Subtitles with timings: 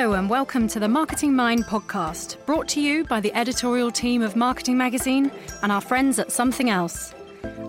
[0.00, 4.22] Hello, and welcome to the Marketing Mind podcast, brought to you by the editorial team
[4.22, 5.30] of Marketing Magazine
[5.62, 7.14] and our friends at Something Else.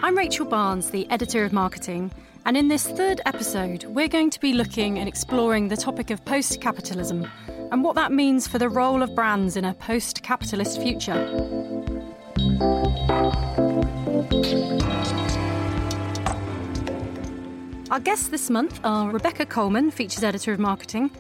[0.01, 2.09] I'm Rachel Barnes, the editor of marketing,
[2.45, 6.23] and in this third episode, we're going to be looking and exploring the topic of
[6.23, 7.29] post capitalism
[7.69, 11.27] and what that means for the role of brands in a post capitalist future.
[17.91, 21.11] Our guests this month are Rebecca Coleman, features editor of marketing,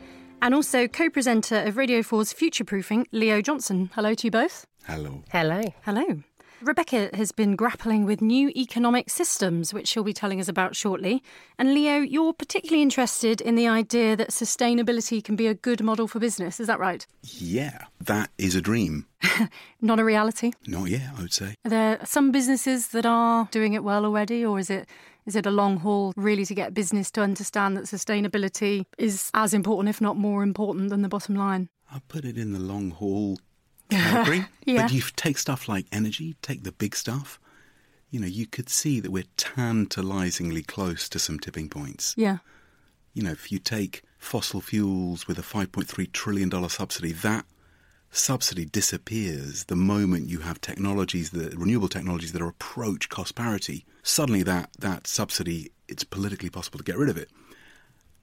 [0.41, 3.89] and also co presenter of Radio 4's Future Proofing, Leo Johnson.
[3.93, 4.65] Hello to you both.
[4.85, 5.23] Hello.
[5.29, 5.61] Hello.
[5.83, 6.23] Hello.
[6.61, 11.23] Rebecca has been grappling with new economic systems, which she'll be telling us about shortly.
[11.57, 16.07] And Leo, you're particularly interested in the idea that sustainability can be a good model
[16.07, 16.59] for business.
[16.59, 17.07] Is that right?
[17.23, 19.07] Yeah, that is a dream.
[19.81, 20.51] Not a reality.
[20.67, 21.55] Not yet, I would say.
[21.65, 24.87] Are there some businesses that are doing it well already, or is it
[25.25, 29.53] is it a long haul really to get business to understand that sustainability is as
[29.53, 31.69] important, if not more important, than the bottom line?
[31.91, 33.39] I put it in the long haul
[33.89, 34.45] category.
[34.65, 34.83] Yeah.
[34.83, 37.39] But you take stuff like energy, take the big stuff.
[38.09, 42.13] You know, you could see that we're tantalizingly close to some tipping points.
[42.17, 42.37] Yeah.
[43.13, 47.45] You know, if you take fossil fuels with a $5.3 trillion subsidy, that
[48.11, 53.85] subsidy disappears the moment you have technologies, that renewable technologies that are approach cost parity.
[54.03, 57.29] Suddenly, that, that subsidy, it's politically possible to get rid of it.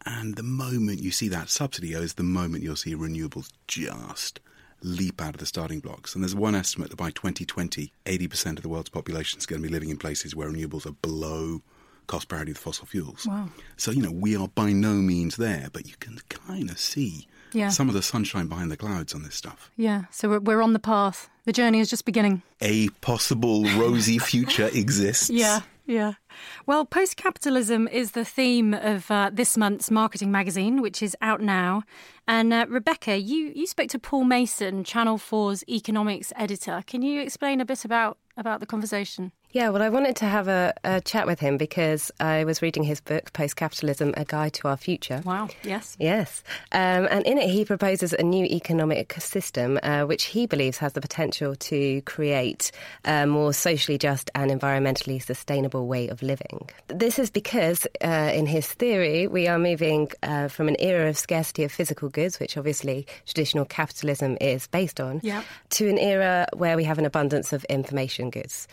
[0.05, 4.41] And the moment you see that subsidy is the moment you'll see renewables just
[4.83, 6.15] leap out of the starting blocks.
[6.15, 9.69] And there's one estimate that by 2020, 80% of the world's population is going to
[9.69, 11.63] be living in places where renewables are below
[12.07, 13.27] cost parity with fossil fuels.
[13.27, 13.51] Wow.
[13.77, 17.27] So, you know, we are by no means there, but you can kind of see
[17.53, 17.69] Yeah.
[17.71, 19.71] some of the sunshine behind the clouds on this stuff.
[19.77, 20.05] Yeah.
[20.11, 21.29] So we're, we're on the path.
[21.45, 22.43] The journey is just beginning.
[22.61, 25.31] A possible rosy future exists.
[25.31, 26.15] Yeah, yeah.
[26.67, 31.41] Well, post capitalism is the theme of uh, this month's marketing magazine, which is out
[31.41, 31.83] now.
[32.27, 36.85] And uh, Rebecca, you, you spoke to Paul Mason, Channel 4's economics editor.
[36.87, 39.33] Can you explain a bit about, about the conversation?
[39.51, 42.83] Yeah, well, I wanted to have a, a chat with him because I was reading
[42.83, 45.23] his book, Post Capitalism A Guide to Our Future.
[45.25, 45.97] Wow, yes.
[45.99, 46.43] Yes.
[46.71, 50.93] Um, and in it, he proposes a new economic system uh, which he believes has
[50.93, 52.73] the potential to create
[53.07, 56.69] a more socially just and environmentally sustainable way of living.
[56.89, 61.17] This is because, uh, in his theory, we are moving uh, from an era of
[61.17, 65.43] scarcity of physical goods, which obviously traditional capitalism is based on, Yeah.
[65.71, 68.69] to an era where we have an abundance of information goods.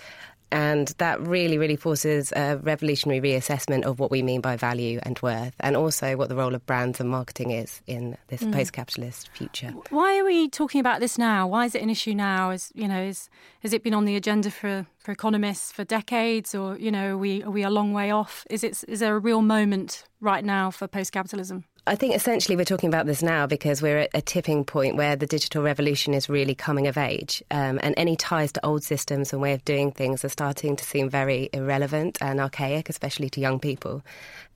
[0.52, 5.20] And that really, really forces a revolutionary reassessment of what we mean by value and
[5.22, 8.54] worth, and also what the role of brands and marketing is in this mm.
[8.54, 9.74] post capitalist future.
[9.90, 11.48] Why are we talking about this now?
[11.48, 12.52] Why is it an issue now?
[12.52, 13.30] Is you know, is
[13.62, 17.18] has it been on the agenda for, for economists for decades, or you know, are
[17.18, 18.46] we are we a long way off?
[18.50, 21.66] Is it is there a real moment right now for post capitalism?
[21.88, 25.16] I think essentially we're talking about this now because we're at a tipping point where
[25.16, 29.32] the digital revolution is really coming of age, um, and any ties to old systems
[29.32, 33.40] and way of doing things are starting to seem very irrelevant and archaic, especially to
[33.40, 34.02] young people.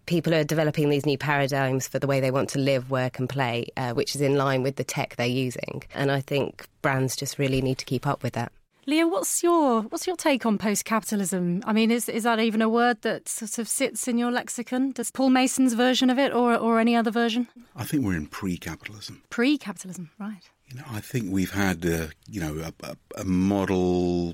[0.07, 3.29] People are developing these new paradigms for the way they want to live, work, and
[3.29, 5.84] play, uh, which is in line with the tech they're using.
[5.94, 8.51] And I think brands just really need to keep up with that.
[8.89, 11.61] Leo, what's your what's your take on post capitalism?
[11.63, 14.94] I mean, is is that even a word that sort of sits in your lexicon?
[14.94, 17.47] Does Paul Mason's version of it, or or any other version?
[17.75, 19.22] I think we're in pre capitalism.
[19.29, 20.50] Pre capitalism, right?
[20.69, 24.33] You know, I think we've had, uh, you know, a, a, a model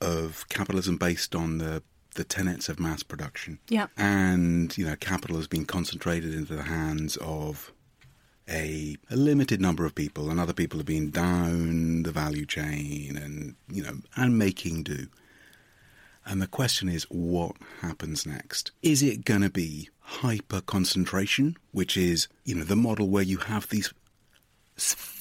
[0.00, 3.60] of capitalism based on the the tenets of mass production.
[3.68, 3.86] Yeah.
[3.96, 7.72] And, you know, capital has been concentrated into the hands of
[8.48, 13.16] a, a limited number of people, and other people have been down the value chain
[13.16, 15.06] and, you know, and making do.
[16.24, 18.70] And the question is, what happens next?
[18.82, 23.38] Is it going to be hyper concentration, which is, you know, the model where you
[23.38, 23.92] have these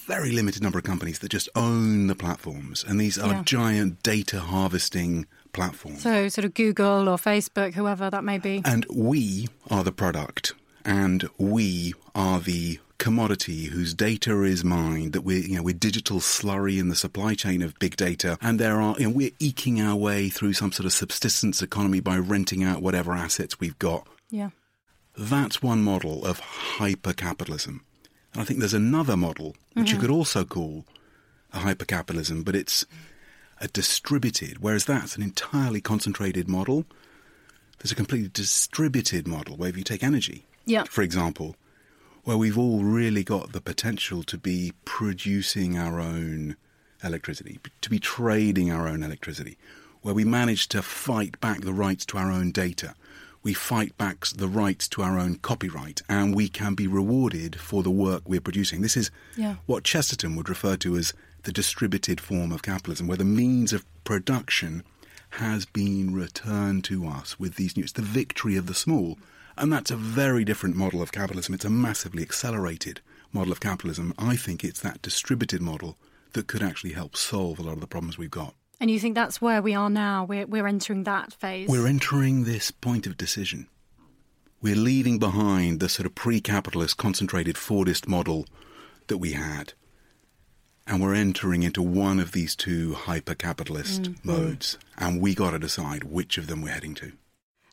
[0.08, 3.44] very limited number of companies that just own the platforms, and these are Yeah.
[3.44, 6.02] giant data harvesting platforms.
[6.03, 8.62] So sort of Google or Facebook, whoever that may be.
[8.66, 10.53] And we are the product,
[10.84, 15.14] and we are the commodity whose data is mined.
[15.14, 18.59] That we're, you know, we're digital slurry in the supply chain of big data, and
[18.59, 22.18] there are, you know, we're eking our way through some sort of subsistence economy by
[22.18, 24.08] renting out whatever assets we've got.
[24.30, 24.50] Yeah.
[25.18, 27.86] That's one model of hyper capitalism.
[28.34, 30.02] And I think there's another model which you mm-hmm.
[30.02, 30.86] could also call
[31.53, 32.86] a hyper capitalism, but it's
[33.62, 36.86] a distributed, whereas that's an entirely concentrated model.
[37.80, 40.84] There's a completely distributed model where if you take energy, Yeah.
[40.84, 41.56] for example,
[42.26, 46.56] where we've all really got the potential to be producing our own
[47.04, 49.58] electricity, to be trading our own electricity,
[50.02, 52.94] where we manage to fight back the rights to our own data,
[53.44, 57.84] we fight back the rights to our own copyright and we can be rewarded for
[57.84, 58.82] the work we're producing.
[58.82, 59.58] This is Yeah.
[59.68, 61.14] what Chesterton would refer to as
[61.44, 64.84] the distributed form of capitalism, where the means of production
[65.32, 67.84] has been returned to us with these new.
[67.84, 69.20] It's the victory of the small.
[69.57, 71.53] And that's a very different model of capitalism.
[71.53, 74.13] It's a massively accelerated model of capitalism.
[74.17, 75.97] I think it's that distributed model
[76.34, 78.53] that could actually help solve a lot of the problems we've got.
[78.79, 80.25] And you think that's where we are now?
[80.25, 81.69] We're, we're entering that phase.
[81.69, 83.67] We're entering this point of decision.
[84.61, 88.46] We're leaving behind the sort of pre capitalist, concentrated Fordist model
[89.07, 89.73] that we had.
[90.87, 94.28] And we're entering into one of these two hyper capitalist mm-hmm.
[94.28, 94.78] modes.
[94.97, 97.13] And we got to decide which of them we're heading to.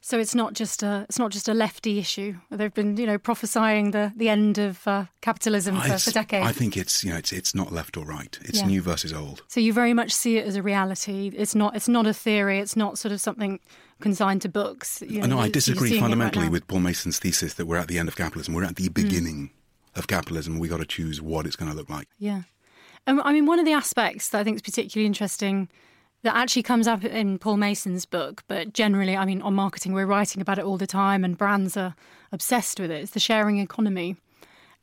[0.05, 2.35] So it's not just a it's not just a lefty issue.
[2.51, 6.45] They've been you know prophesying the, the end of uh, capitalism for, for decades.
[6.45, 8.37] I think it's, you know, it's, it's not left or right.
[8.43, 8.67] It's Yeah.
[8.67, 9.45] new versus old.
[9.47, 11.31] so you very much see it as a reality.
[11.37, 12.59] It's not it's not a theory.
[12.59, 13.61] It's not sort of something
[14.01, 15.03] consigned to books.
[15.07, 17.87] You know, no, I disagree it right fundamentally with Paul Mason's thesis that we're at
[17.87, 18.55] the end of capitalism.
[18.55, 19.51] We're at the beginning
[19.95, 20.59] of capitalism.
[20.59, 22.09] we got to choose what it's going to look like.
[22.19, 22.43] Yeah.
[23.07, 25.69] Um, I mean, one of the aspects that I think is particularly interesting
[26.23, 30.07] that actually comes up in Paul Mason's book, but generally, I mean, on marketing, we're
[30.07, 31.95] writing about it all the time and brands are
[32.31, 33.03] obsessed with it.
[33.03, 34.17] It's the sharing economy.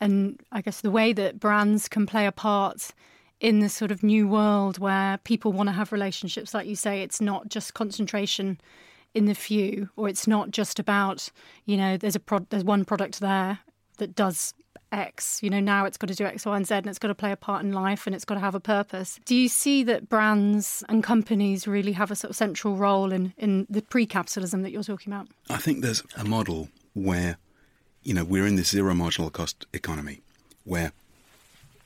[0.01, 2.91] And I guess the way that brands can play a part
[3.39, 7.01] in this sort of new world where people want to have relationships, like you say,
[7.01, 8.59] it's not just concentration
[9.13, 11.29] in the few, or it's not just about,
[11.65, 13.59] you know, there's a pro- there's one product there
[13.97, 14.53] that does
[14.91, 15.41] X.
[15.43, 17.15] You know, now it's got to do X, Y, and Z, and it's got to
[17.15, 19.19] play a part in life, and it's got to have a purpose.
[19.25, 23.33] Do you see that brands and companies really have a sort of central role in
[23.37, 25.27] in the pre-capitalism that you're talking about?
[25.49, 27.37] I think there's a model where,
[28.03, 30.21] you know, we're in this zero marginal cost economy
[30.63, 30.91] where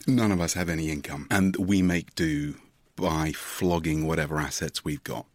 [0.07, 2.55] none of us have any income and we make do
[2.95, 5.25] by flogging whatever assets we've got.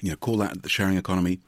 [0.00, 1.40] You know, call that the sharing economy.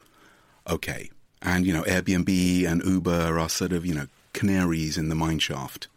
[0.69, 1.11] Okay.
[1.41, 4.07] And, you know, Airbnb and Uber are sort of, you know,
[4.39, 5.89] canaries in the mine shaft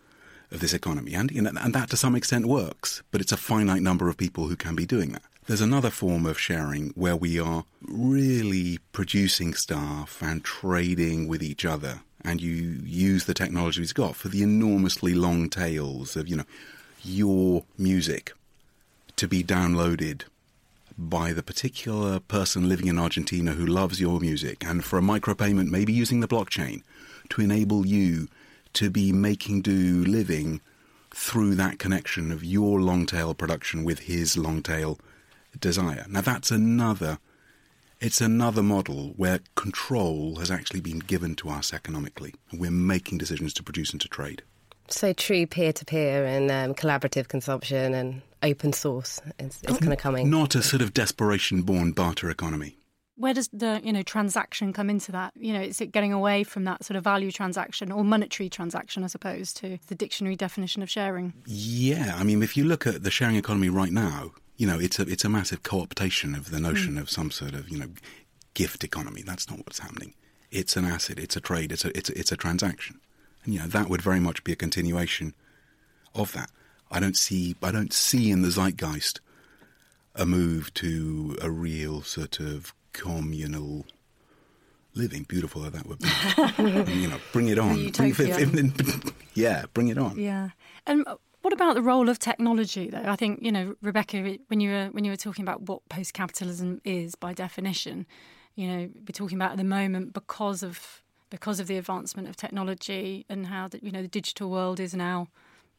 [0.52, 1.14] of this economy.
[1.14, 4.18] And, you know, and that to some extent works, but it's a finite number of
[4.18, 5.22] people who can be doing that.
[5.48, 11.66] There's another form of sharing where we are really producing stuff and trading with each
[11.66, 12.02] other.
[12.24, 16.46] And you use the technology we've got for the enormously long tails of, you know,
[17.04, 18.34] your music
[19.16, 20.24] to be downloaded
[20.98, 25.70] by the particular person living in Argentina who loves your music, and for a micropayment,
[25.70, 26.84] maybe using the blockchain
[27.31, 28.28] to enable you
[28.74, 30.62] to be making do living
[31.13, 34.98] through that connection of your long tail production with his long tail
[35.60, 36.06] desire.
[36.10, 37.19] Now that's another
[38.00, 42.33] it's another model where control has actually been given to us economically.
[42.50, 44.42] and We're making decisions to produce and to trade.
[44.88, 49.94] So true peer to peer and um, collaborative consumption and open source is, is kind
[49.94, 50.30] of coming.
[50.31, 52.75] Not a sort of desperation born barter economy.
[53.21, 55.33] Where does the you know transaction come into that?
[55.39, 59.03] You know, is it getting away from that sort of value transaction or monetary transaction
[59.03, 61.31] as opposed to the dictionary definition of sharing?
[61.45, 64.97] Yeah, I mean, if you look at the sharing economy right now, you know, it's
[64.97, 66.63] a it's a massive co-optation of the hmm.
[66.63, 67.89] notion of some sort of you know
[68.56, 69.21] gift economy.
[69.21, 70.15] That's not what's happening.
[70.50, 71.19] It's an asset.
[71.19, 71.71] It's a trade.
[71.71, 73.00] It's a it's a, it's a transaction,
[73.45, 75.35] and you know that would very much be a continuation
[76.15, 76.50] of that.
[76.89, 79.21] I don't see I don't see in the zeitgeist
[80.15, 83.86] a move to a real sort of communal
[84.94, 85.24] living.
[85.24, 86.92] Beautiful that that would be.
[87.02, 87.92] You know, bring it on.
[87.92, 90.20] Bring- yeah, bring it on.
[90.20, 90.50] Yeah.
[90.86, 91.06] And
[91.42, 93.04] what about the role of technology, though?
[93.06, 96.81] I think you know, Rebecca, when you were when you were talking about what post-capitalism
[96.83, 98.06] is by definition,
[98.56, 102.36] you know, we're talking about at the moment because of because of the advancement of
[102.36, 105.30] technology and how the, you know the digital world is now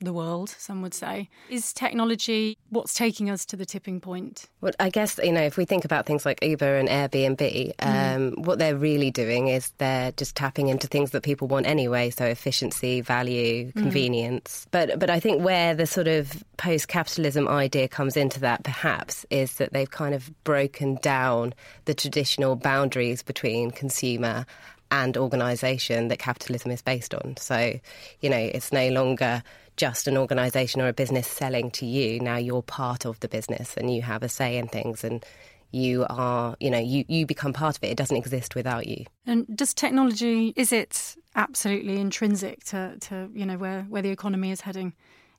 [0.02, 0.50] the world.
[0.50, 4.48] Some would say is technology what's taking us to the tipping point.
[4.60, 8.32] Well, I guess you know if we think about things like Uber and Airbnb, um,
[8.42, 12.10] what they're really doing is they're just tapping into things that people want anyway.
[12.10, 14.66] So efficiency, value, convenience.
[14.70, 19.54] But but I think where the sort of post-capitalism idea comes into that, perhaps, is
[19.56, 21.54] that they've kind of broken down
[21.84, 24.46] the traditional boundaries between consumer
[24.92, 27.34] and organisation that capitalism is based on.
[27.38, 27.80] So,
[28.20, 29.42] you know, it's no longer
[29.76, 32.20] just an organisation or a business selling to you.
[32.20, 35.24] Now you're part of the business and you have a say in things and
[35.70, 37.88] you are, you know, you, you become part of it.
[37.88, 39.06] It doesn't exist without you.
[39.26, 44.50] And does technology is it absolutely intrinsic to, to you know where, where the economy
[44.50, 44.92] is heading?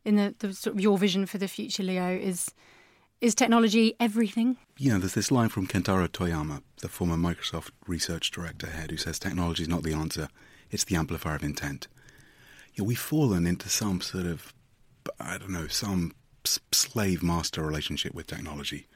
[0.06, 2.54] In the, the sort of your vision for the future, Leo, is
[3.22, 4.58] is technology everything?
[4.78, 8.98] you know, there's this line from Kentaro Toyama, the former Microsoft research director head, who
[8.98, 10.28] says technology is not the answer,
[10.72, 11.88] it's the amplifier of intent.
[12.76, 14.54] You know, we've fallen into some sort of,
[15.20, 16.14] I don't know, some
[16.72, 18.88] slave master relationship with technology.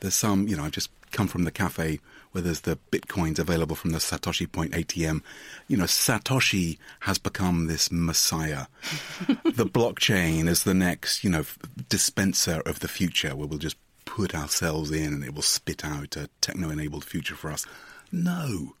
[0.00, 2.00] There's some, you know, I've just come from the cafe
[2.32, 5.22] where there's the bitcoins available from the Satoshi Point ATM.
[5.68, 8.66] You know, Satoshi has become this messiah.
[9.44, 11.44] the blockchain is the next, you know,
[11.88, 16.16] dispenser of the future where we'll just put ourselves in and it will spit out
[16.16, 17.64] a techno enabled future for us.
[18.10, 18.74] No.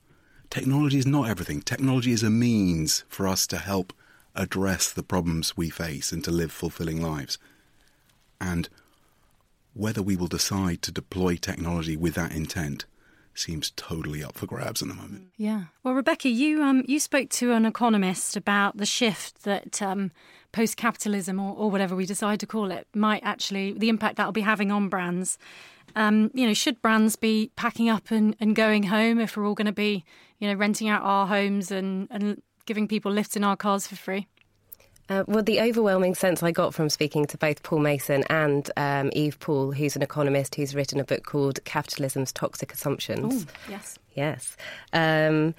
[0.50, 1.62] Technology is not everything.
[1.62, 3.92] Technology is a means for us to help
[4.34, 7.38] address the problems we face and to live fulfilling lives.
[8.40, 8.68] And
[9.74, 12.84] whether we will decide to deploy technology with that intent
[13.34, 15.28] seems totally up for grabs at the moment.
[15.36, 15.64] Yeah.
[15.82, 20.12] Well, Rebecca, you um, you spoke to an economist about the shift that um,
[20.52, 24.32] post-capitalism, or, or whatever we decide to call it, might actually the impact that will
[24.32, 25.36] be having on brands.
[25.96, 29.54] Um, you know, should brands be packing up and, and going home if we're all
[29.54, 30.04] going to be,
[30.38, 33.96] you know, renting out our homes and, and giving people lifts in our cars for
[33.96, 34.26] free?
[35.08, 39.10] Uh, well, the overwhelming sense I got from speaking to both Paul Mason and um,
[39.12, 43.44] Eve Poole, who's an economist who's written a book called Capitalism's Toxic Assumptions.
[43.44, 43.98] Ooh, yes.
[44.14, 44.56] Yes.
[44.94, 45.54] Um,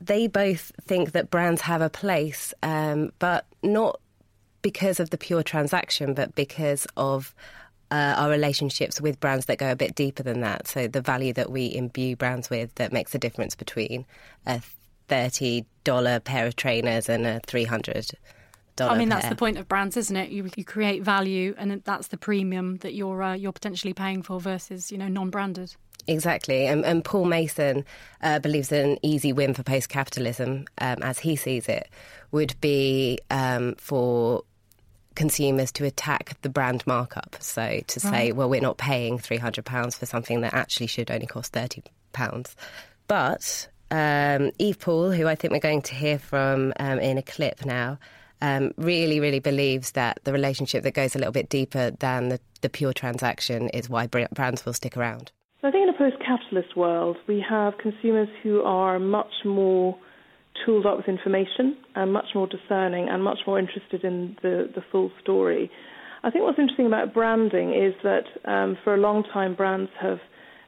[0.00, 4.00] they both think that brands have a place, um, but not
[4.60, 7.32] because of the pure transaction, but because of
[7.92, 10.66] uh, our relationships with brands that go a bit deeper than that.
[10.66, 14.04] So the value that we imbue brands with that makes a difference between
[14.46, 14.60] a
[15.08, 18.12] $30 pair of trainers and a 300
[18.80, 20.30] I mean, that's the point of brands, isn't it?
[20.30, 24.40] You, you create value, and that's the premium that you're uh, you're potentially paying for
[24.40, 25.76] versus you know non-branded.
[26.06, 27.84] Exactly, and, and Paul Mason
[28.20, 31.88] uh, believes that an easy win for post-capitalism, um, as he sees it,
[32.30, 34.42] would be um, for
[35.14, 37.36] consumers to attack the brand markup.
[37.40, 38.36] So to say, right.
[38.36, 41.84] well, we're not paying three hundred pounds for something that actually should only cost thirty
[42.12, 42.56] pounds,
[43.06, 47.22] but um, Eve Poole, who I think we're going to hear from um, in a
[47.22, 47.98] clip now,
[48.40, 52.40] um, really, really believes that the relationship that goes a little bit deeper than the,
[52.60, 55.32] the pure transaction is why brands will stick around.
[55.60, 59.96] So I think in a post-capitalist world, we have consumers who are much more
[60.64, 64.82] tooled up with information and much more discerning and much more interested in the, the
[64.92, 65.70] full story.
[66.22, 70.18] I think what's interesting about branding is that um, for a long time, brands have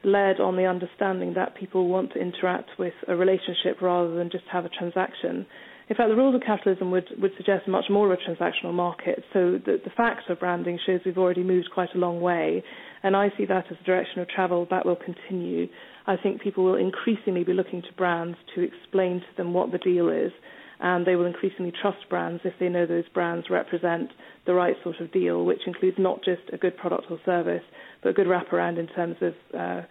[0.07, 4.45] led on the understanding that people want to interact with a relationship rather than just
[4.51, 5.45] have a transaction.
[5.89, 9.23] In fact, the rules of capitalism would, would suggest much more of a transactional market.
[9.31, 12.63] So the, the facts of branding shows we've already moved quite a long way.
[13.03, 15.67] And I see that as a direction of travel that will continue.
[16.05, 19.77] I think people will increasingly be looking to brands to explain to them what the
[19.77, 20.31] deal is.
[20.79, 24.11] And they will increasingly trust brands if they know those brands represent
[24.45, 27.63] the right sort of deal, which includes not just a good product or service,
[28.03, 29.81] but a good wraparound in terms of uh,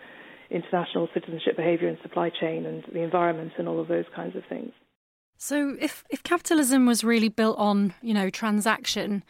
[0.51, 4.43] international citizenship behaviour and supply chain and the environment and all of those kinds of
[4.49, 4.73] things.
[5.39, 9.23] So if if capitalism was really built on, you know, transaction,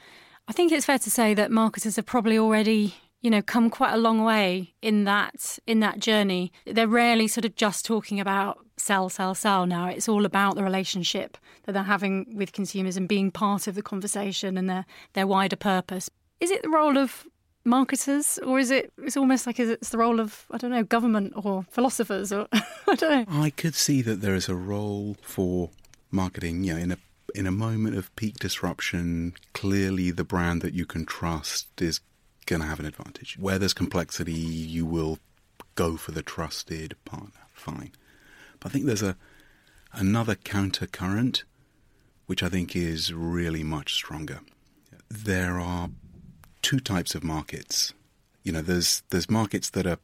[0.46, 3.92] I think it's fair to say that marketers have probably already, you know, come quite
[3.92, 6.52] a long way in that in that journey.
[6.64, 9.88] They're rarely sort of just talking about sell, sell, sell now.
[9.88, 13.83] It's all about the relationship that they're having with consumers and being part of the
[13.83, 16.11] conversation and their their wider purpose.
[16.40, 17.26] Is it the role of
[17.64, 18.92] marketers, or is it?
[18.99, 22.95] It's almost like it's the role of I don't know, government or philosophers, or I
[22.95, 23.42] don't know.
[23.42, 25.71] I could see that there is a role for
[26.11, 26.99] marketing, you know, in a
[27.35, 32.00] in a moment of peak disruption, clearly the brand that you can trust is
[32.47, 33.37] going to have an advantage.
[33.38, 35.18] Where there's complexity, you will
[35.75, 37.40] go for the trusted partner.
[37.52, 37.92] Fine,
[38.60, 39.16] but I think there's a
[39.92, 41.44] another counter current,
[42.26, 44.40] which I think is really much stronger.
[45.08, 45.90] There are
[46.62, 47.94] two types of markets.
[48.42, 49.98] You know, there's there's markets that are.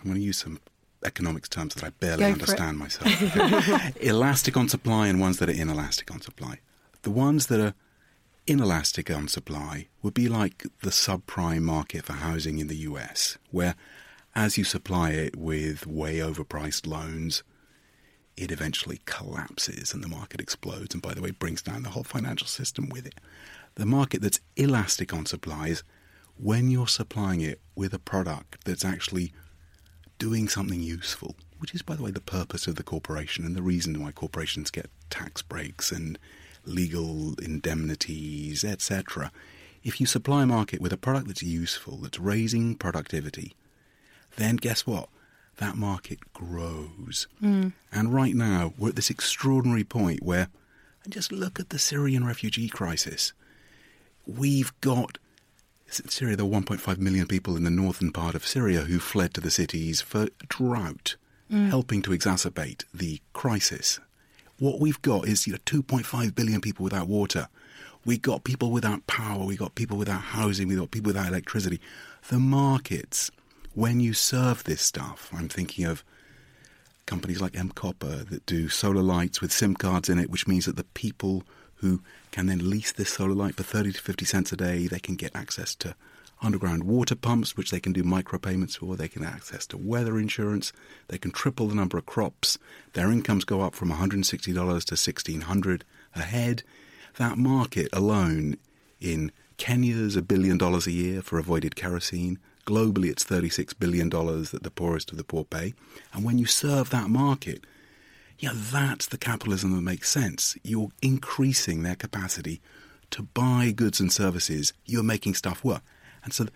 [0.00, 0.60] I'm going to use some
[1.04, 3.96] economics terms that I barely Go understand myself.
[4.00, 6.60] Elastic on supply and ones that are inelastic on supply.
[7.02, 7.74] The ones that are
[8.46, 13.74] inelastic on supply would be like the subprime market for housing in the US, where
[14.34, 17.42] as you supply it with way overpriced loans,
[18.38, 22.04] it eventually collapses and the market explodes, and by the way, brings down the whole
[22.04, 23.14] financial system with it.
[23.74, 25.82] The market that's elastic on supplies,
[26.36, 29.32] when you're supplying it with a product that's actually
[30.18, 33.62] doing something useful, which is, by the way, the purpose of the corporation and the
[33.62, 36.18] reason why corporations get tax breaks and
[36.64, 39.32] legal indemnities, etc.
[39.82, 43.54] If you supply a market with a product that's useful, that's raising productivity,
[44.36, 45.08] then guess what?
[45.58, 47.26] That market grows.
[47.42, 47.72] Mm.
[47.92, 50.48] And right now, we're at this extraordinary point where,
[51.04, 53.32] and just look at the Syrian refugee crisis.
[54.26, 55.18] We've got
[55.90, 59.40] Syria, there are 1.5 million people in the northern part of Syria who fled to
[59.40, 61.16] the cities for drought,
[61.50, 61.68] mm.
[61.68, 63.98] helping to exacerbate the crisis.
[64.58, 67.48] What we've got is you know, 2.5 billion people without water.
[68.04, 69.44] We've got people without power.
[69.44, 70.68] We've got people without housing.
[70.68, 71.80] We've got people without electricity.
[72.28, 73.30] The markets
[73.78, 76.02] when you serve this stuff, I'm thinking of
[77.06, 80.74] companies like M-KOPA that do solar lights with SIM cards in it, which means that
[80.74, 81.44] the people
[81.76, 84.98] who can then lease this solar light for 30 to 50 cents a day, they
[84.98, 85.94] can get access to
[86.42, 88.96] underground water pumps, which they can do micropayments for.
[88.96, 90.72] They can access to weather insurance.
[91.06, 92.58] They can triple the number of crops.
[92.94, 95.82] Their incomes go up from $160 to $1,600
[96.16, 96.64] a head.
[97.16, 98.56] That market alone
[99.00, 102.40] in Kenya is a billion dollars a year for avoided kerosene.
[102.68, 105.72] Globally, it's $36 billion that the poorest of the poor pay.
[106.12, 107.64] And when you serve that market,
[108.38, 110.54] yeah, that's the capitalism that makes sense.
[110.62, 112.60] You're increasing their capacity
[113.10, 114.74] to buy goods and services.
[114.84, 115.80] You're making stuff work.
[116.22, 116.48] And so,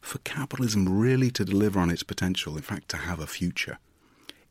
[0.00, 3.78] for capitalism really to deliver on its potential, in fact, to have a future,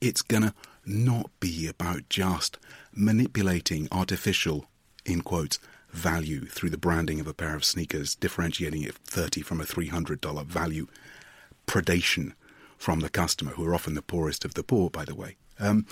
[0.01, 0.53] it's going to
[0.86, 2.58] not be about just
[2.94, 4.65] manipulating artificial,
[5.06, 5.60] in quotes,
[5.91, 10.46] value through the branding of a pair of sneakers, differentiating it 30 from a $300
[10.46, 10.88] value,
[11.67, 12.34] predation
[12.77, 15.36] from the customer, who are often the poorest of the poor, by the way.
[15.60, 15.86] Um,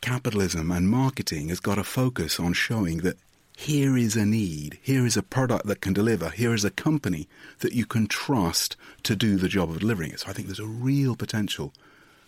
[0.00, 3.18] capitalism and marketing has got to focus on showing that
[3.56, 7.28] here is a need, here is a product that can deliver, here is a company
[7.58, 10.20] that you can trust to do the job of delivering it.
[10.20, 11.72] So I think there's a real potential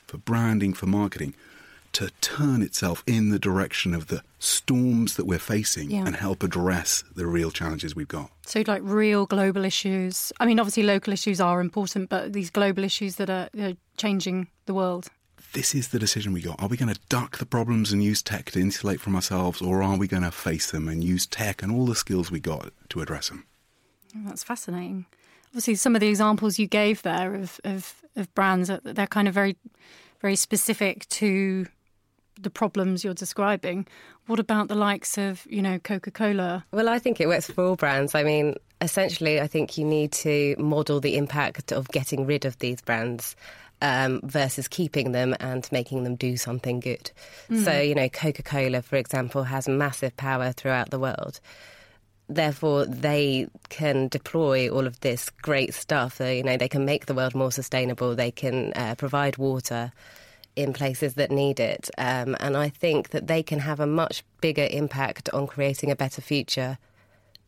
[0.06, 1.34] for branding, for marketing,
[1.94, 6.04] to turn itself in the direction of the storms that we're facing yeah.
[6.04, 8.30] and help address the real challenges we've got.
[8.42, 10.32] So, like real global issues.
[10.38, 13.48] I mean, obviously, local issues are important, but these global issues that are
[13.96, 15.08] changing the world
[15.54, 16.60] this is the decision we got.
[16.60, 19.82] Are we going to duck the problems and use tech to insulate from ourselves, or
[19.82, 22.70] are we going to face them and use tech and all the skills we got
[22.90, 23.46] to address them?
[24.16, 25.06] Oh, that's fascinating.
[25.48, 29.34] Obviously, some of the examples you gave there of, of, of brands, they're kind of
[29.34, 29.56] very,
[30.20, 31.66] very specific to
[32.40, 33.86] the problems you're describing.
[34.26, 36.64] What about the likes of, you know, Coca Cola?
[36.72, 38.14] Well, I think it works for all brands.
[38.14, 42.58] I mean, essentially, I think you need to model the impact of getting rid of
[42.58, 43.36] these brands
[43.82, 47.10] um, versus keeping them and making them do something good.
[47.50, 47.64] Mm.
[47.64, 51.40] So, you know, Coca Cola, for example, has massive power throughout the world.
[52.26, 56.16] Therefore, they can deploy all of this great stuff.
[56.16, 58.14] So, you know, they can make the world more sustainable.
[58.14, 59.92] They can uh, provide water
[60.56, 61.90] in places that need it.
[61.98, 65.96] Um, and I think that they can have a much bigger impact on creating a
[65.96, 66.78] better future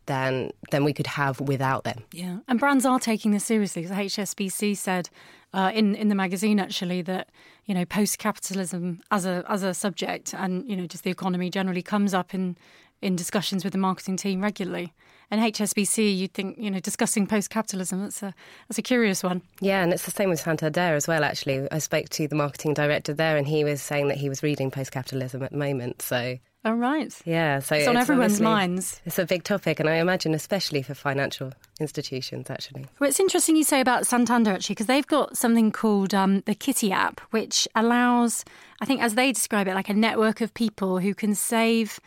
[0.07, 2.03] than than we could have without them.
[2.11, 3.85] Yeah, and brands are taking this seriously.
[3.85, 5.09] HSBC said
[5.53, 7.29] uh, in in the magazine actually that
[7.65, 11.49] you know post capitalism as a as a subject and you know just the economy
[11.49, 12.57] generally comes up in
[13.01, 14.93] in discussions with the marketing team regularly.
[15.29, 18.33] And HSBC, you'd think, you know, discussing post-capitalism, that's a,
[18.69, 19.41] that's a curious one.
[19.59, 21.67] Yeah, and it's the same with Santander as well, actually.
[21.69, 24.71] I spoke to the marketing director there and he was saying that he was reading
[24.71, 26.37] post-capitalism at the moment, so...
[26.65, 27.13] Oh, right.
[27.23, 28.99] Yeah, so it's, it's on everyone's minds.
[29.05, 32.85] It's a big topic, and I imagine especially for financial institutions, actually.
[32.99, 36.55] Well, it's interesting you say about Santander, actually, because they've got something called um, the
[36.55, 38.43] Kitty app, which allows,
[38.81, 42.01] I think, as they describe it, like a network of people who can save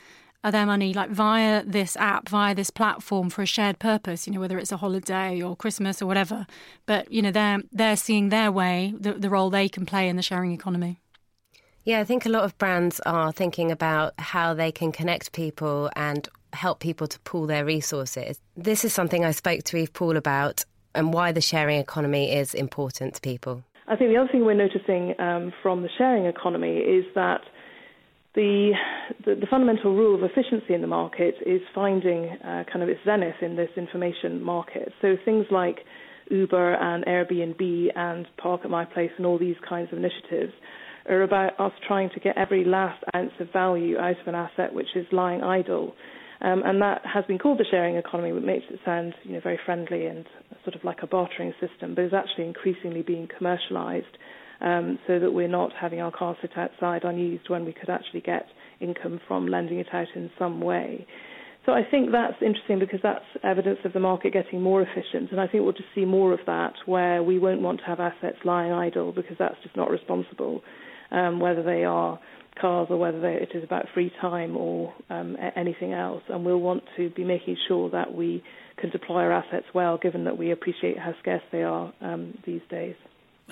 [0.48, 4.40] their money like via this app, via this platform for a shared purpose, you know,
[4.40, 6.46] whether it's a holiday or Christmas or whatever.
[6.86, 10.16] But, you know, they're they're seeing their way, the, the role they can play in
[10.16, 11.00] the sharing economy.
[11.84, 15.90] Yeah, I think a lot of brands are thinking about how they can connect people
[15.96, 18.40] and help people to pool their resources.
[18.56, 22.54] This is something I spoke to Eve Poole about and why the sharing economy is
[22.54, 23.62] important to people.
[23.86, 27.40] I think the other thing we're noticing um, from the sharing economy is that
[28.34, 28.72] the,
[29.24, 33.00] the, the, fundamental rule of efficiency in the market is finding uh, kind of its
[33.04, 34.92] zenith in this information market.
[35.02, 35.78] So things like
[36.30, 40.52] Uber and Airbnb and Park at My Place and all these kinds of initiatives
[41.08, 44.72] are about us trying to get every last ounce of value out of an asset
[44.72, 45.94] which is lying idle.
[46.40, 49.40] Um, and that has been called the sharing economy, which makes it sound you know,
[49.42, 50.24] very friendly and
[50.64, 54.16] sort of like a bartering system, but is actually increasingly being commercialized
[54.60, 58.20] um, so that we're not having our car sit outside unused when we could actually
[58.20, 58.46] get
[58.80, 61.06] income from lending it out in some way.
[61.66, 65.40] So I think that's interesting because that's evidence of the market getting more efficient, and
[65.40, 68.38] I think we'll just see more of that where we won't want to have assets
[68.44, 70.62] lying idle because that's just not responsible,
[71.10, 72.18] um, whether they are
[72.58, 76.22] cars or whether they, it is about free time or um, anything else.
[76.28, 78.42] And we'll want to be making sure that we
[78.78, 82.62] can deploy our assets well, given that we appreciate how scarce they are um, these
[82.70, 82.94] days.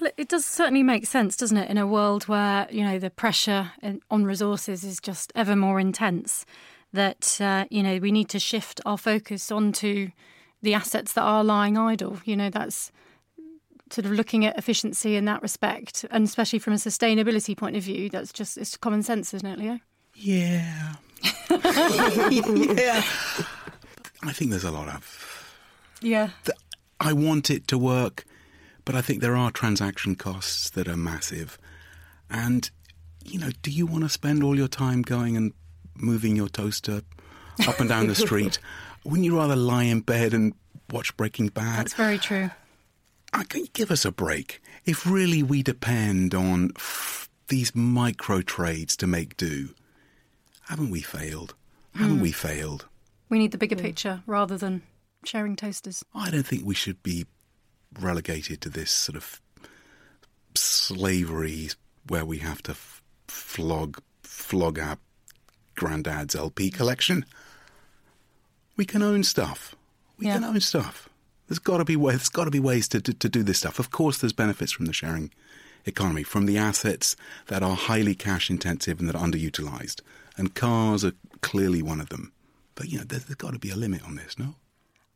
[0.00, 3.10] Well, it does certainly make sense, doesn't it, in a world where you know the
[3.10, 3.72] pressure
[4.10, 6.44] on resources is just ever more intense.
[6.92, 10.10] That uh, you know we need to shift our focus onto
[10.62, 12.18] the assets that are lying idle.
[12.24, 12.92] You know that's
[13.90, 17.82] sort of looking at efficiency in that respect, and especially from a sustainability point of
[17.82, 18.08] view.
[18.08, 19.80] That's just it's common sense, isn't it, Leo?
[20.14, 20.94] Yeah.
[21.50, 23.02] yeah.
[24.22, 25.46] I think there's a lot of.
[26.00, 26.30] Yeah.
[27.00, 28.24] I want it to work
[28.88, 31.58] But I think there are transaction costs that are massive.
[32.30, 32.70] And,
[33.22, 35.52] you know, do you want to spend all your time going and
[35.94, 37.02] moving your toaster
[37.66, 38.58] up and down the street?
[39.04, 40.54] Wouldn't you rather lie in bed and
[40.90, 41.80] watch Breaking Bad?
[41.80, 42.48] That's very true.
[43.34, 44.62] I can you give us a break?
[44.86, 49.74] If really we depend on f- these micro trades to make do,
[50.70, 51.54] haven't we failed?
[51.94, 52.36] Haven't we mm.
[52.36, 52.86] failed?
[53.28, 54.80] We need the bigger picture rather than
[55.26, 56.02] sharing toasters.
[56.14, 57.26] I don't think we should be
[57.98, 59.40] relegated to this sort of
[60.54, 61.70] slavery
[62.06, 64.98] where we have to f- flog flog our
[65.74, 67.24] granddad's LP collection.
[68.76, 69.74] We can own stuff.
[70.18, 70.34] We Yeah.
[70.34, 71.08] can own stuff.
[71.48, 72.16] There's got to be ways.
[72.18, 73.78] There's got to be ways to, to to do this stuff.
[73.78, 75.30] Of course, there's benefits from the sharing
[75.86, 80.00] economy, from the assets that are highly cash intensive and that are underutilized,
[80.36, 82.32] and cars are clearly one of them.
[82.74, 84.56] But you know, there's, there's got to be a limit on this, no?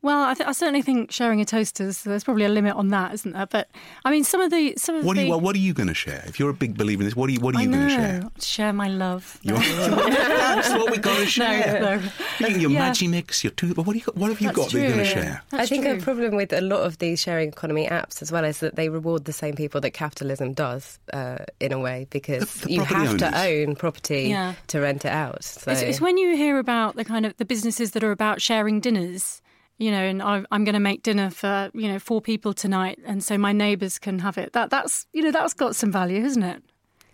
[0.03, 2.89] Well, I, th- I certainly think sharing a toaster, so there's probably a limit on
[2.89, 3.47] that, isn't there?
[3.47, 3.69] But
[4.05, 5.31] I mean, some of the some of What the are you?
[5.31, 6.25] What, what are you going to share?
[6.27, 7.39] If you're a big believer in this, what are you?
[7.41, 8.23] What are I you going to share?
[8.41, 9.39] share my love.
[9.43, 11.81] You That's what we got to share.
[11.81, 12.49] No, no.
[12.49, 12.91] You your Yeah.
[12.91, 13.75] Magimix, your two.
[13.75, 15.23] But what, do you, got- what have you That's got that you're going to true.
[15.23, 15.43] share?
[15.51, 15.95] That's I think true.
[15.95, 18.89] a problem with a lot of these sharing economy apps as well is that they
[18.89, 22.85] reward the same people that capitalism does uh, in a way because The- the you
[22.85, 24.55] property have to own property Yeah.
[24.69, 25.45] to rent it out.
[25.45, 28.41] So It's, it's when you hear about the kind of the businesses that are about
[28.41, 29.42] sharing dinners,
[29.83, 32.99] you know, and I, I'm going to make dinner for you know four people tonight,
[33.05, 34.53] and so my neighbours can have it.
[34.53, 36.63] That that's you know that's got some value, isn't it?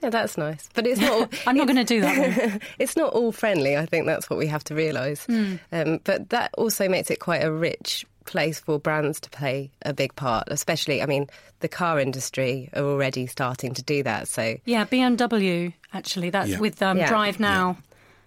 [0.03, 1.33] yeah, that's nice, but it's not.
[1.47, 2.63] I'm not going to do that.
[2.79, 3.77] It's not all friendly.
[3.77, 5.25] I think that's what we have to realise.
[5.25, 5.57] Hmm.
[5.73, 9.93] Um, but that also makes it quite a rich place for brands to play a
[9.93, 10.45] big part.
[10.51, 11.27] Especially, I mean,
[11.61, 14.29] the car industry are already starting to do that.
[14.29, 16.31] So Yeah, BMW actually.
[16.31, 16.61] That's Yeah.
[16.61, 17.09] with um, Yeah.
[17.09, 17.79] Drive Now.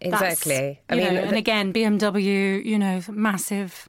[0.01, 0.81] That's, exactly.
[0.89, 3.87] I you mean, know, and again, BMW, you know, massive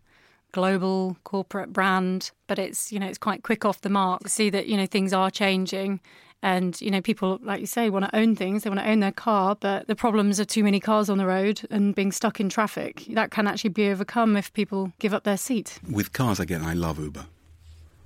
[0.53, 4.29] global corporate brand, but it's you know it's quite quick off the mark.
[4.29, 6.01] See that you know things are changing,
[6.43, 8.63] and you know people like you say want to own things.
[8.63, 11.27] They want to own their car, but the problems of too many cars on the
[11.27, 15.25] road and being stuck in traffic that can actually be overcome if people give up
[15.25, 15.79] their seat.
[15.91, 17.27] With cars, again, I love Uber.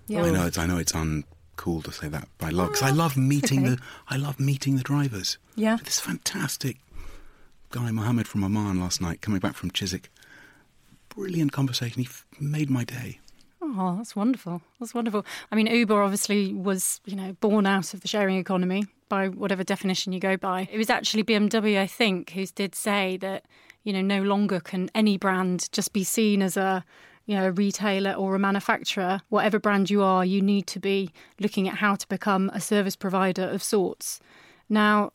[0.06, 0.22] Yeah.
[0.22, 0.58] I know it's.
[0.58, 3.66] I know it's uncool to say that, but I love because I ah, love meeting
[3.66, 3.74] okay.
[3.74, 3.82] the.
[4.08, 5.38] I love meeting the drivers.
[5.56, 5.78] Yeah.
[5.82, 6.78] This fantastic
[7.70, 10.08] guy Mohammed from Oman last night, coming back from Chiswick.
[11.16, 12.02] Brilliant conversation.
[12.02, 13.20] He f- made my day.
[13.62, 14.62] Oh, that's wonderful.
[14.78, 15.24] That's wonderful.
[15.50, 19.64] I mean, Uber obviously was, you know, born out of the sharing economy by whatever
[19.64, 20.68] definition you go by.
[20.70, 23.46] It was actually BMW, I think, who did say that,
[23.82, 26.84] you know, no longer can any brand just be seen as a,
[27.24, 29.20] you know, a retailer or a manufacturer.
[29.30, 32.94] Whatever brand you are, you need to be looking at how to become a service
[32.96, 34.20] provider of sorts.
[34.68, 35.12] Now,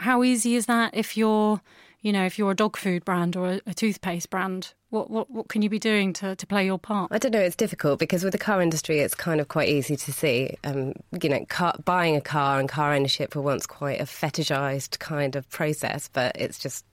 [0.00, 1.60] how easy is that if you're,
[2.06, 4.74] you know, if you're a dog food brand or a, a toothpaste brand?
[4.90, 7.10] What, what what can you be doing to, to play your part?
[7.10, 7.40] I don't know.
[7.40, 10.56] It's difficult because with the car industry, it's kind of quite easy to see.
[10.62, 15.00] Um, you know, car, buying a car and car ownership were once quite a fetishized
[15.00, 16.84] kind of process, but it's just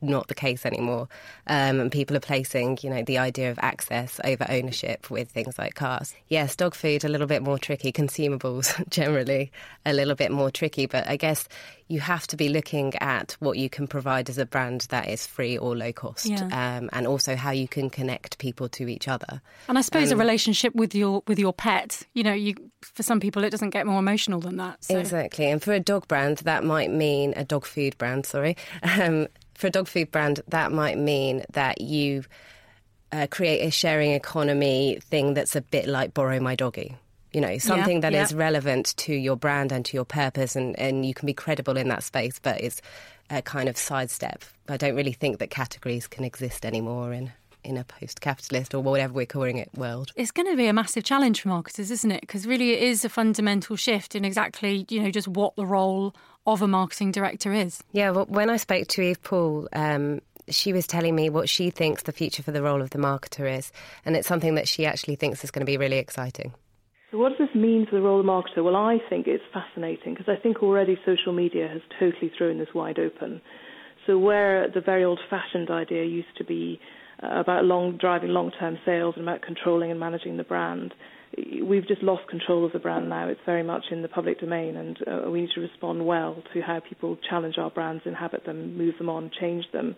[0.00, 1.08] not the case anymore.
[1.46, 5.58] Um, and people are placing, you know, the idea of access over ownership with things
[5.58, 6.14] like cars.
[6.28, 7.92] Yes, dog food a little bit more tricky.
[7.92, 9.50] Consumables generally
[9.84, 11.48] a little bit more tricky, but I guess
[11.88, 15.26] you have to be looking at what you can provide as a brand that is
[15.26, 16.44] free or low cost, Yeah.
[16.78, 19.42] um, and also how you can connect people to each other.
[19.68, 23.02] And I suppose Um, a relationship with your with your pet, you know, you for
[23.02, 24.82] some people it doesn't get more emotional than that.
[24.84, 24.98] So.
[24.98, 25.46] Exactly.
[25.50, 28.56] And for a dog brand, that might mean a dog food brand, sorry.
[28.82, 29.26] Um,
[29.62, 32.24] for a dog food brand, that might mean that you
[33.12, 36.96] uh, create a sharing economy thing that's a bit like borrow my doggy.
[37.32, 38.38] You know, something that is yeah.
[38.38, 41.88] relevant to your brand and to your purpose, and, and you can be credible in
[41.88, 42.82] that space, but it's
[43.30, 44.42] a kind of sidestep.
[44.68, 47.32] I don't really think that categories can exist anymore in,
[47.64, 50.12] in a post capitalist or whatever we're calling it world.
[50.16, 52.20] It's going to be a massive challenge for marketers, isn't it?
[52.20, 56.14] Because really, it is a fundamental shift in exactly, you know, just what the role
[56.46, 57.82] of a marketing director is.
[57.92, 61.70] Yeah, well, when I spoke to Eve Poole, um, she was telling me what she
[61.70, 63.72] thinks the future for the role of the marketer is,
[64.04, 66.52] and it's something that she actually thinks is going to be really exciting.
[67.12, 68.64] So what does this mean for the role of the marketer?
[68.64, 72.74] Well, I think it's fascinating because I think already social media has totally thrown this
[72.74, 73.40] wide open.
[74.06, 76.80] So where the very old-fashioned idea used to be
[77.20, 80.94] about long driving long-term sales and about controlling and managing the brand,
[81.64, 83.28] we've just lost control of the brand now.
[83.28, 86.60] It's very much in the public domain, and uh, we need to respond well to
[86.60, 89.96] how people challenge our brands, inhabit them, move them on, change them.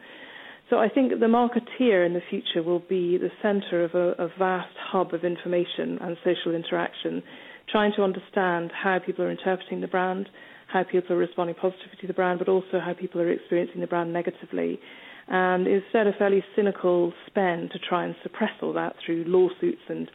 [0.70, 4.29] So I think the marketeer in the future will be the centre of a, a
[4.38, 7.22] vast hub of information and social interaction,
[7.70, 10.29] trying to understand how people are interpreting the brand,
[10.72, 13.87] how people are responding positively to the brand, but also how people are experiencing the
[13.87, 14.81] brand negatively.
[15.29, 20.11] And instead a fairly cynical spend to try and suppress all that through lawsuits and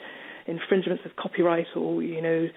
[0.48, 2.48] infringements of copyright or you know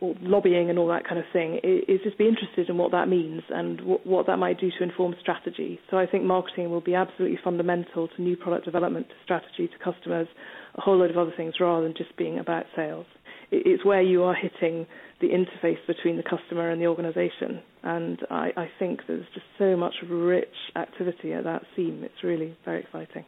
[0.00, 3.08] or lobbying and all that kind of thing is just be interested in what that
[3.08, 5.80] means and what, what that might do to inform strategy.
[5.90, 9.92] So I think marketing will be absolutely fundamental to new product development, to strategy, to
[9.92, 10.28] customers,
[10.76, 13.06] a whole load of other things rather than just being about sales.
[13.50, 14.86] It's where you are hitting
[15.20, 19.76] the interface between the customer and the organisation, and I, I think there's just so
[19.76, 22.02] much rich activity at that seam.
[22.04, 23.24] It's really very exciting.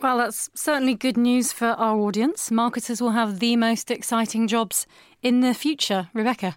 [0.00, 2.50] Well, that's certainly good news for our audience.
[2.52, 4.86] Marketers will have the most exciting jobs
[5.22, 6.08] in the future.
[6.12, 6.56] Rebecca.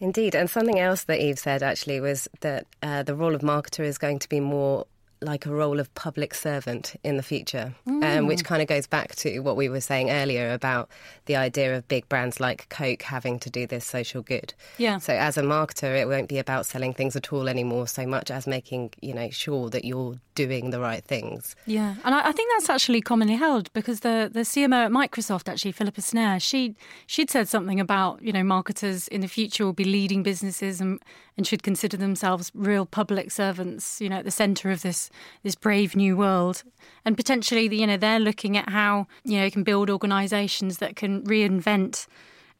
[0.00, 0.34] Indeed.
[0.34, 3.98] And something else that Eve said actually was that uh, the role of marketer is
[3.98, 4.86] going to be more
[5.20, 8.18] like a role of public servant in the future, mm.
[8.18, 10.88] um, which kind of goes back to what we were saying earlier about
[11.26, 14.54] the idea of big brands like Coke having to do this social good.
[14.76, 14.98] Yeah.
[14.98, 18.30] So as a marketer, it won't be about selling things at all anymore, so much
[18.30, 21.56] as making you know sure that you're doing the right things.
[21.66, 25.48] Yeah, and I, I think that's actually commonly held because the the CMO at Microsoft,
[25.48, 29.80] actually Philippa Snare, she she'd said something about you know marketers in the future will
[29.84, 31.00] be leading businesses and
[31.36, 35.10] and should consider themselves real public servants, you know, at the centre of this
[35.42, 36.62] this brave new world.
[37.04, 40.78] And potentially, the, you know, they're looking at how you know you can build organisations
[40.78, 42.06] that can reinvent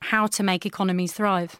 [0.01, 1.59] how to make economies thrive.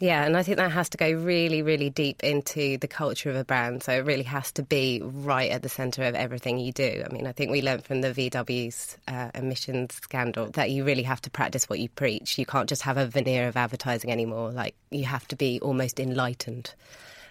[0.00, 3.36] Yeah, and I think that has to go really, really deep into the culture of
[3.36, 3.82] a brand.
[3.82, 7.04] So it really has to be right at the centre of everything you do.
[7.04, 11.02] I mean, I think we learned from the VW's uh, emissions scandal that you really
[11.02, 12.38] have to practice what you preach.
[12.38, 14.50] You can't just have a veneer of advertising anymore.
[14.52, 16.74] Like, you have to be almost enlightened.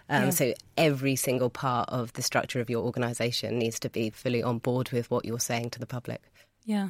[0.08, 0.30] Um, yeah.
[0.30, 4.60] So every single part of the structure of your organisation needs to be fully on
[4.60, 6.22] board with what you're saying to the public.
[6.66, 6.90] Yeah.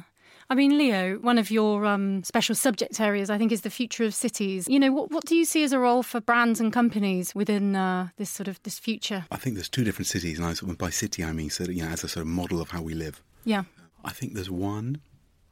[0.50, 4.02] I mean, Leo, one of your um, special subject areas, I think, is the future
[4.02, 4.68] of cities.
[4.68, 7.76] You know, what, what do you see as a role for brands and companies within
[7.76, 9.26] uh, this sort of this future?
[9.30, 11.84] I think there's two different cities, and I, by city I mean sort of, you
[11.84, 13.22] know, as a sort of model of how we live.
[13.44, 13.62] Yeah.
[14.04, 15.00] I think there's one.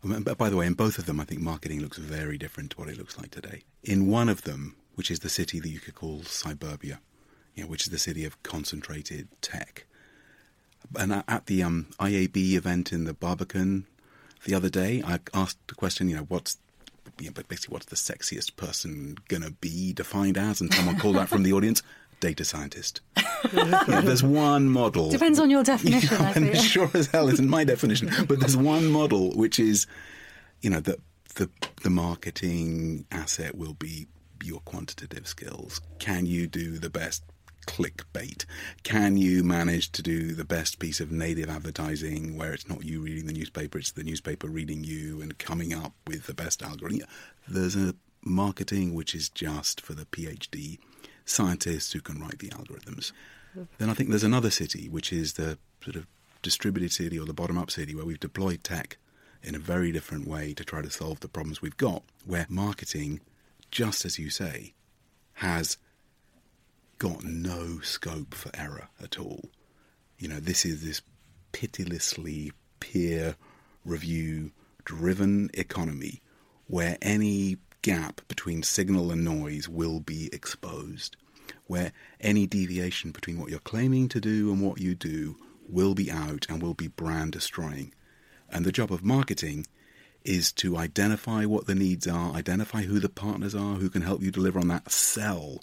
[0.03, 2.89] By the way, in both of them, I think marketing looks very different to what
[2.89, 3.63] it looks like today.
[3.85, 7.01] In one of them, which is the city that you could call suburbia,
[7.55, 9.87] you know, which is the city of concentrated tech.
[10.99, 13.87] And at the um, IAB event in the Barbican
[14.45, 16.59] the other day, I asked the question, you know, what's
[17.19, 21.29] you know, basically what's the sexiest person gonna be defined as, and someone called out
[21.29, 21.83] from the audience,
[22.21, 23.01] data scientist.
[23.53, 25.11] yeah, there's one model.
[25.11, 26.17] Depends on your definition.
[26.21, 29.87] Yeah, and sure as hell isn't my definition, but there's one model which is,
[30.61, 30.99] you know, that
[31.35, 31.51] the
[31.83, 34.07] the marketing asset will be
[34.45, 35.81] your quantitative skills.
[35.99, 37.23] Can you do the best
[37.69, 38.47] clickbait?
[38.83, 43.03] Can you manage to do the best piece of native advertising where it's not you
[43.03, 47.03] reading the newspaper, it's the newspaper reading you and coming up with the best algorithm?
[47.47, 50.79] There's a marketing which is just for the PhD
[51.27, 53.13] scientists who can write the algorithms.
[53.77, 56.07] Then I think there's another city, which is the sort of
[56.43, 58.97] distributed city or the bottom up city where we've deployed tech
[59.43, 63.21] in a very different way to try to solve the problems we've got, where marketing,
[63.71, 64.75] just as you say,
[65.35, 65.77] has
[66.99, 69.51] got no scope for error at all.
[70.19, 71.01] You know, this is this
[71.53, 73.37] pitilessly peer
[73.85, 74.51] review
[74.85, 76.21] driven economy
[76.67, 81.17] where any gap between signal and noise will be exposed,
[81.67, 85.37] where any deviation between what you're claiming to do and what you do
[85.69, 87.95] will be out and will be brand destroying.
[88.51, 89.67] And the job of marketing
[90.25, 94.23] is to identify what the needs are, identify who the partners are who can help
[94.23, 95.61] you deliver on that, sell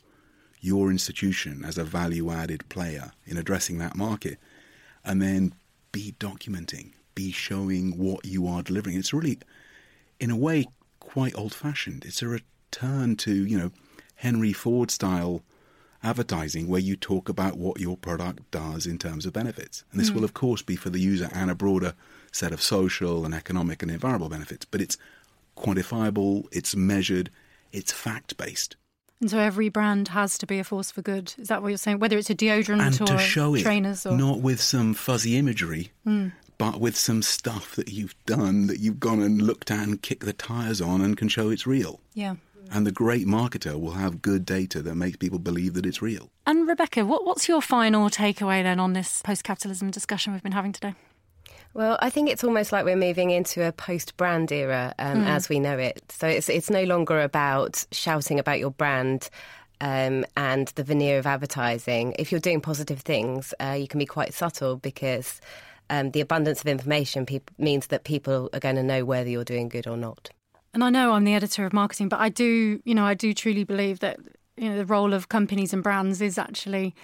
[0.65, 4.39] your institution as a value added player in addressing that market,
[5.03, 5.53] and then
[5.91, 8.97] be documenting, be showing what you are delivering.
[8.97, 9.37] It's really,
[10.19, 10.65] in a way,
[10.99, 12.03] quite old fashioned.
[12.03, 13.71] It's a return to, you know,
[14.15, 15.43] Henry Ford style
[16.01, 19.83] advertising where you talk about what your product does in terms of benefits.
[19.91, 20.15] And this mm.
[20.15, 21.93] will, of course, be for the user and a broader
[22.31, 24.97] set of social and economic and environmental benefits, but it's
[25.55, 27.29] quantifiable, it's measured,
[27.71, 28.75] it's fact based.
[29.21, 31.33] And so every brand has to be a force for good.
[31.37, 31.99] Is that what you're saying?
[31.99, 35.37] Whether it's a deodorant and or to show trainers, it, or not with some fuzzy
[35.37, 36.33] imagery, mm.
[36.57, 40.25] but with some stuff that you've done that you've gone and looked at and kicked
[40.25, 42.01] the tires on and can show it's real.
[42.13, 42.35] Yeah.
[42.71, 46.29] And the great marketer will have good data that makes people believe that it's real.
[46.47, 50.73] And Rebecca, what, what's your final takeaway then on this post-capitalism discussion we've been having
[50.73, 50.95] today?
[51.75, 55.27] Well, I think it's almost like we're moving into a post-brand era um, mm.
[55.27, 56.09] as we know it.
[56.09, 59.29] So it's it's no longer about shouting about your brand.
[59.81, 62.15] Um, and the veneer of advertising.
[62.17, 65.41] If you're doing positive things, uh, you can be quite subtle because
[65.89, 69.43] um, the abundance of information pe- means that people are going to know whether you're
[69.43, 70.29] doing good or not.
[70.73, 73.33] And I know I'm the editor of marketing, but I do, you know, I do
[73.33, 74.17] truly believe that
[74.55, 76.95] you know the role of companies and brands is actually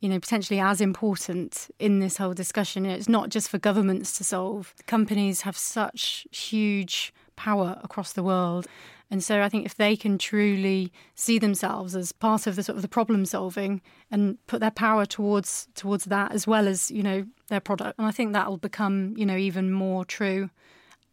[0.00, 2.86] you know, potentially as important in this whole discussion.
[2.86, 4.74] It's not just for governments to solve.
[4.86, 8.66] Companies have such huge power across the world.
[9.10, 12.76] And so I think if they can truly see themselves as part of the sort
[12.76, 17.02] of the problem solving and put their power towards towards that as well as, you
[17.02, 20.50] know, their product, and I think that will become, you know, even more true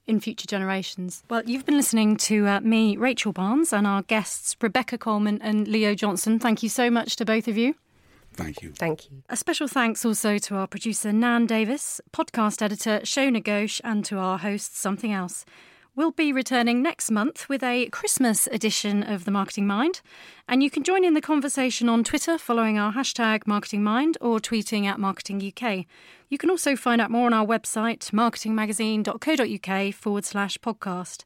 [0.05, 1.23] in future generations.
[1.29, 5.67] Well, you've been listening to uh, me, Rachel Barnes, and our guests, Rebecca Coleman and
[5.67, 6.39] Leo Johnson.
[6.39, 7.75] Thank you so much to both of you.
[8.37, 8.71] Thank you.
[8.71, 9.23] Thank you.
[9.29, 14.17] A special thanks also to our producer, Nan Davis, podcast editor, Shona Ghosh, and to
[14.17, 15.43] our host, Something Else.
[15.95, 20.01] We'll be returning next month with a Christmas edition of The Marketing Mind.
[20.47, 24.37] And you can join in the conversation on Twitter following our hashtag Marketing Mind or
[24.37, 25.87] tweeting at Marketing UK.
[26.29, 31.23] You can also find out more on our website, marketingmagazine.co.uk forward slash podcast.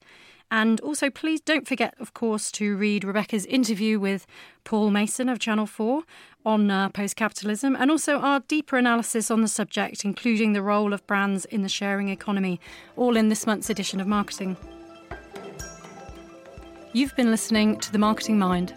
[0.51, 4.27] And also, please don't forget, of course, to read Rebecca's interview with
[4.65, 6.03] Paul Mason of Channel 4
[6.45, 10.91] on uh, post capitalism and also our deeper analysis on the subject, including the role
[10.91, 12.59] of brands in the sharing economy,
[12.97, 14.57] all in this month's edition of Marketing.
[16.91, 18.73] You've been listening to The Marketing Mind.